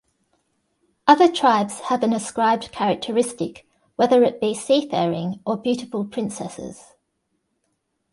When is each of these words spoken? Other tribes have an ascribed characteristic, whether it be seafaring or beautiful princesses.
Other 1.05 1.31
tribes 1.31 1.81
have 1.81 2.01
an 2.01 2.11
ascribed 2.11 2.71
characteristic, 2.71 3.67
whether 3.97 4.23
it 4.23 4.41
be 4.41 4.55
seafaring 4.55 5.41
or 5.45 5.57
beautiful 5.57 6.05
princesses. 6.05 6.93